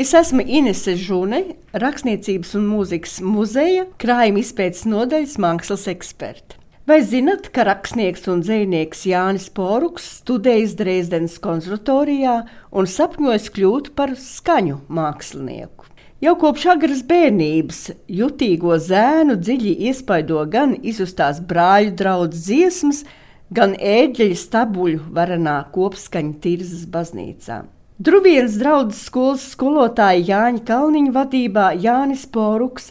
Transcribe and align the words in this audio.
Es 0.00 0.14
esmu 0.16 0.40
Inese 0.48 0.94
Žune, 0.96 1.42
Rakstniecības 1.76 2.54
un 2.56 2.62
mūzikas 2.70 3.18
muzeja 3.20 3.82
krājuma 4.00 4.40
izpētes 4.40 4.86
nodaļas 4.88 5.34
mākslas 5.44 5.82
eksperte. 5.92 6.56
Vai 6.88 7.02
zinat, 7.04 7.50
ka 7.52 7.66
rakstnieks 7.68 8.22
un 8.32 8.38
dzinieks 8.40 9.02
Jānis 9.10 9.50
Poruks 9.52 10.06
studējis 10.22 10.72
Dresdenes 10.78 11.34
konservatorijā 11.44 12.36
un 12.72 12.88
sapņojas 12.88 13.50
kļūt 13.58 13.90
par 13.98 14.14
skaņu 14.16 14.78
mākslinieku? 14.88 15.90
Jau 16.24 16.32
kopš 16.46 16.64
agras 16.72 17.02
bērnības 17.10 17.82
jutīgo 18.20 18.78
zēnu 18.80 19.36
dziļi 19.42 19.74
iespaido 19.90 20.46
gan 20.54 20.72
izustās 20.80 21.42
brāļu 21.52 21.92
draudzes 22.00 22.46
dziesmas, 22.46 23.02
gan 23.52 23.76
ēģeļa 23.76 24.40
stabuļu 24.46 25.04
varanā 25.12 25.58
kopskaņa 25.76 26.34
Tirzas 26.40 26.88
baznīcā. 26.88 27.60
Druvienas 28.00 28.54
draudzes 28.56 29.02
skolas 29.10 29.42
skolotāja 29.52 30.22
Jāņa 30.24 30.62
Kalniņa 30.64 31.10
vadībā 31.12 31.64
Jānis 31.82 32.22
Poruks 32.32 32.86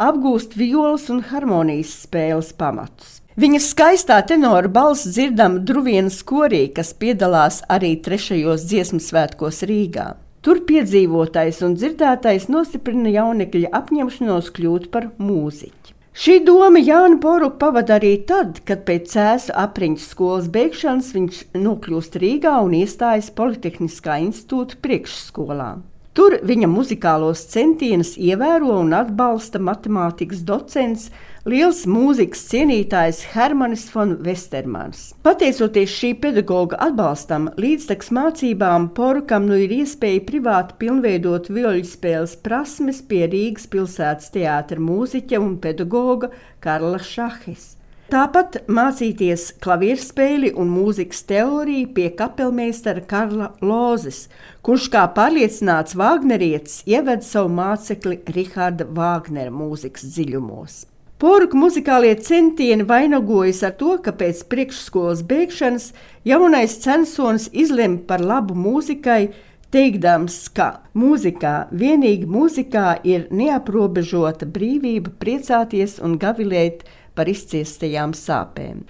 apgūst 0.00 0.54
violas 0.56 1.04
un 1.12 1.18
harmonijas 1.28 1.90
spēles 2.06 2.54
pamatus. 2.56 3.18
Viņa 3.36 3.60
skaistā 3.60 4.16
tenora 4.24 4.70
balss 4.72 5.04
dzirdama 5.04 5.60
Druvienas 5.68 6.22
korī, 6.24 6.62
kas 6.72 6.94
piedalās 6.96 7.60
arī 7.68 7.92
trešajos 8.06 8.64
dziesmu 8.70 9.02
svētkos 9.04 9.60
Rīgā. 9.68 10.06
Tur 10.40 10.62
piedzīvotais 10.64 11.60
un 11.66 11.76
dzirdētais 11.76 12.48
nostiprina 12.48 13.12
jaunekļa 13.18 13.74
apņemšanos 13.82 14.48
kļūt 14.56 14.88
par 14.96 15.10
mūziķi. 15.20 15.93
Šī 16.14 16.36
doma 16.46 16.78
Jānu 16.78 17.16
Poruku 17.18 17.58
pavada 17.58 17.96
arī 17.96 18.12
tad, 18.28 18.60
kad 18.68 18.84
pēc 18.86 19.08
cēsu 19.16 19.54
apriņķa 19.58 20.02
skolas 20.04 20.46
beigšanas 20.54 21.08
viņš 21.16 21.40
nokļūst 21.58 22.18
Rīgā 22.22 22.52
un 22.62 22.76
iestājas 22.78 23.32
Politehniskā 23.34 24.20
institūta 24.22 24.78
priekšskolā. 24.84 25.72
Tur 26.14 26.36
viņa 26.46 26.68
muzikālos 26.70 27.40
centienus 27.50 28.12
ievēro 28.14 28.76
un 28.84 28.92
atbalsta 28.94 29.58
matemātikas 29.58 30.44
docents 30.46 31.08
liels 31.50 31.80
mūzikas 31.90 32.44
cienītājs 32.52 33.24
Hermanis 33.32 33.88
von 33.90 34.12
Westermans. 34.22 35.08
Pateicoties 35.26 35.90
šī 35.90 36.12
pedagoga 36.22 36.78
atbalstam, 36.86 37.50
līdztekus 37.58 38.14
mācībām 38.14 38.92
Porukam 38.94 39.50
nu 39.50 39.58
ir 39.66 39.74
iespēja 39.80 40.22
privāti 40.30 40.78
pilnveidot 40.84 41.50
viļņu 41.50 41.90
spēles 41.90 42.38
prasmes 42.46 43.02
pie 43.10 43.26
Rīgas 43.34 43.66
pilsētas 43.74 44.30
teātra 44.38 44.78
mūziķa 44.78 45.42
un 45.42 45.56
pedagoga 45.66 46.30
Karla 46.62 47.02
Šahes. 47.02 47.72
Tāpat 48.12 48.58
mācīties 48.68 49.46
klavierspēli 49.64 50.50
un 50.60 50.68
mūzikas 50.68 51.22
teoriju 51.24 51.88
pie 51.96 52.10
kapelmeistara 52.12 53.00
Karla 53.08 53.46
Lozes, 53.64 54.26
kurš 54.60 54.90
kā 54.92 55.06
pārliecināts 55.16 55.96
Vāgnerietis 55.96 56.82
ieved 56.84 57.24
savu 57.24 57.48
mācekli 57.56 58.18
Riharda 58.36 58.84
Vāgnera 58.84 59.48
mūzikas 59.48 60.04
dziļumos. 60.04 60.82
Porku 61.16 61.56
muzikālie 61.56 62.12
centieni 62.20 62.84
vainagojas 62.84 63.62
ar 63.64 63.72
to, 63.80 63.96
ka 64.04 64.12
pēc 64.12 64.44
priekšskolas 64.52 65.24
beigšanas 65.24 65.92
jaunais 66.28 66.76
censonis 66.84 67.48
izlemj 67.56 68.02
par 68.10 68.20
labu 68.20 68.52
mūzikai, 68.52 69.30
teikdams, 69.74 70.36
ka 70.54 70.68
mūzikā, 70.94 71.54
vienīgi 71.74 72.28
mūzikā 72.30 73.00
ir 73.06 73.26
neaprobežota 73.34 74.46
brīvība 74.46 75.10
priecāties 75.18 75.98
un 76.04 76.14
gavilēt 76.22 76.84
par 77.18 77.30
izciestajām 77.30 78.14
sāpēm. 78.14 78.84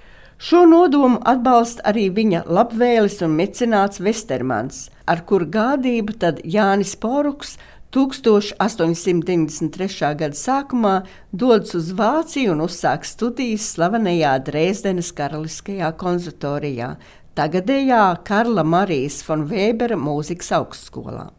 Šo 0.45 0.65
nodomu 0.69 1.23
atbalsta 1.25 1.85
arī 1.89 2.11
viņa 2.13 2.43
labvēlis 2.51 3.23
un 3.25 3.37
mecenāts 3.39 4.03
Vestermans, 4.03 4.89
ar 5.09 5.23
kuru 5.29 5.47
gādību 5.57 6.19
tad 6.21 6.45
Jānis 6.45 6.97
Poruks– 7.01 7.57
1893. 7.95 10.19
gada 10.19 10.35
sākumā 10.35 11.07
dodas 11.31 11.77
uz 11.79 11.93
Vāciju 11.95 12.51
un 12.57 12.65
uzsāk 12.67 13.07
studijas 13.07 13.69
slavenajā 13.77 14.33
Dresdenes 14.49 15.13
Karaliskajā 15.15 15.93
konservatorijā, 16.01 16.97
tagadējā 17.39 18.03
Karla 18.27 18.65
Marijas 18.67 19.23
von 19.27 19.47
Vēbera 19.51 19.99
mūzikas 20.01 20.53
augstskolā. 20.59 21.31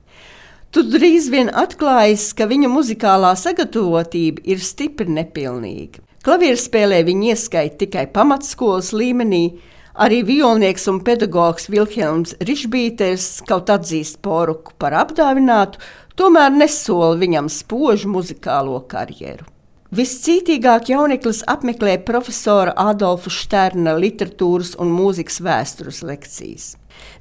Tur 0.75 0.89
drīz 0.91 1.29
vien 1.31 1.51
atklājas, 1.55 2.33
ka 2.35 2.49
viņa 2.51 2.71
muzikālā 2.71 3.31
sagatavotība 3.39 4.43
ir 4.43 4.59
stipri 4.59 5.07
nepilnīga. 5.07 6.03
Klavierspēlē 6.25 6.99
viņa 7.07 7.31
ieskaita 7.31 7.79
tikai 7.85 8.09
pamatskolas 8.11 8.91
līmenī, 8.91 9.45
Arī 9.95 10.25
violnieks 10.27 10.89
un 10.91 10.97
pedagogs 11.07 11.69
Vilhelms 11.71 12.33
Rišbīters 12.43 13.45
kaut 13.47 13.69
atzīst 13.71 14.19
poruku 14.25 14.73
par 14.75 14.91
apdāvinātu, 15.05 15.79
tomēr 16.19 16.51
nesola 16.51 17.13
viņam 17.21 17.47
spožu 17.47 18.11
muzikālo 18.11 18.81
karjeru. 18.91 19.47
Viscītīgāk 19.95 20.89
jauneklis 20.91 21.37
apmeklē 21.47 21.93
profesora 22.03 22.73
Adolfa 22.89 23.31
Šterna 23.31 23.93
literatūras 23.95 24.73
un 24.81 24.89
mūzikas 24.91 25.37
vēstures 25.45 26.01
lekcijas. 26.03 26.65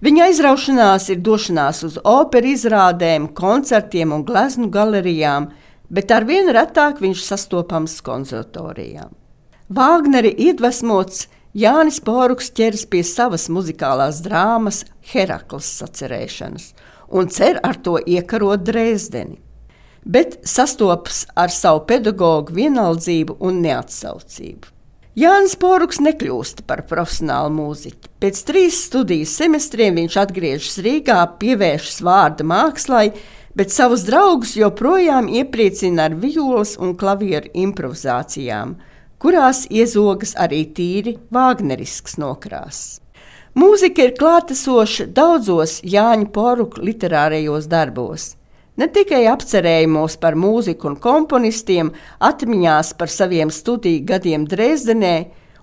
Viņa 0.02 0.24
aizraušanās 0.30 1.06
ir 1.12 1.20
došanās 1.22 1.84
uz 1.86 1.98
operas 2.02 2.64
izrādēm, 2.64 3.28
koncertiem 3.36 4.14
un 4.16 4.24
gleznu 4.26 4.70
galerijām, 4.74 5.52
bet 5.86 6.10
ar 6.10 6.26
vien 6.26 6.50
retāk 6.56 6.98
viņš 7.04 7.22
sastopams 7.28 7.94
konservatorijā. 8.02 9.06
Vāgneri 9.70 10.34
iedvesmots 10.48 11.28
Jānis 11.54 12.00
Poruks 12.02 12.50
ķeras 12.56 12.88
pie 12.90 13.04
savas 13.06 13.46
muzikālās 13.54 14.18
drāmas 14.24 14.82
Herakles 15.12 15.70
sacerēšanas 15.78 16.72
un 17.14 17.30
cer 17.30 17.60
ar 17.62 17.78
to 17.78 18.00
iekarot 18.02 18.64
Dresdeni, 18.66 19.38
bet 20.04 20.38
sastopas 20.46 21.24
ar 21.34 21.52
savu 21.52 21.84
pedagoģu 21.88 22.54
vienaldzību 22.54 23.36
un 23.40 23.60
neatsaucību. 23.64 24.70
Jānis 25.18 25.54
Poruks 25.60 26.00
nekļūst 26.02 26.64
par 26.66 26.82
profesionālu 26.90 27.52
mūziķu. 27.54 28.10
Pēc 28.22 28.40
trīs 28.48 28.80
studiju 28.88 29.28
semestriem 29.30 30.00
viņš 30.00 30.16
atgriežas 30.24 30.80
Rīgā, 30.82 31.20
pievēršas 31.38 32.00
vārda 32.02 32.46
mākslai, 32.50 33.12
bet 33.54 33.70
savus 33.70 34.02
draugus 34.08 34.56
joprojām 34.58 35.30
iepriecina 35.30 36.08
ar 36.08 36.18
violas 36.18 36.74
un 36.80 36.96
klavieru 36.98 37.52
improvizācijām– 37.66 38.74
kurās 39.24 39.64
iezogas 39.72 40.34
arī 40.36 40.66
tīri 40.76 41.16
vāgnerisks 41.32 42.18
nokrāsas. 42.20 43.00
Mūzika 43.56 44.08
ir 44.08 44.16
klātesoša 44.18 45.06
daudzos 45.16 45.78
Jāņa 45.86 46.26
Poruka 46.34 46.82
literārajos 46.84 47.68
darbos. 47.70 48.34
Ne 48.74 48.88
tikai 48.90 49.22
apcerējumos 49.30 50.16
par 50.18 50.34
mūziku 50.34 50.88
un 50.90 50.96
komponistiem, 50.98 51.92
atmiņās 52.18 52.96
par 52.98 53.12
saviem 53.12 53.52
studiju 53.54 54.02
gadiem 54.08 54.48
Dresdenē 54.50 55.14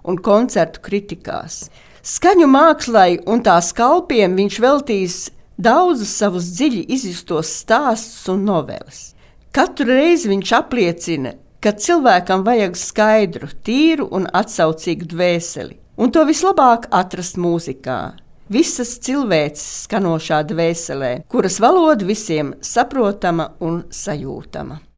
un 0.07 0.19
koncertu 0.23 0.79
kritikās. 0.85 1.65
Skaņu 2.01 2.47
mākslai 2.47 3.19
un 3.27 3.43
tās 3.43 3.73
kalpiem 3.75 4.37
viņš 4.39 4.61
veltīs 4.63 5.17
daudzus 5.59 6.15
savus 6.21 6.47
dziļi 6.55 6.85
izjustos 6.95 7.51
stāstus 7.61 8.31
un 8.31 8.47
noveles. 8.47 9.11
Katru 9.51 9.91
reizi 9.91 10.31
viņš 10.31 10.55
apliecina, 10.55 11.35
ka 11.59 11.75
cilvēkam 11.75 12.47
vajag 12.47 12.79
skaidru, 12.79 13.51
tīru 13.67 14.07
un 14.15 14.31
atsaucīgu 14.31 15.11
dvēseli, 15.11 15.75
un 15.99 16.15
to 16.15 16.23
vislabāk 16.31 16.87
atrast 16.95 17.35
mūzikā. 17.35 18.01
Visas 18.51 18.97
cilvēces 18.99 19.85
skanošā 19.85 20.41
dvēselē, 20.49 21.11
kuras 21.31 21.61
valoda 21.63 22.03
visiem 22.03 22.49
saprotama 22.59 23.45
un 23.63 23.85
sajūtama. 23.87 24.81